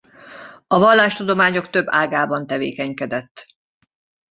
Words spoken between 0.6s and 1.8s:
A vallástudományok